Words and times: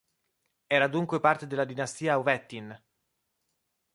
Era 0.67 0.87
dunque 0.87 1.19
parte 1.19 1.45
della 1.45 1.63
dinastia 1.63 2.17
Wettin. 2.17 2.75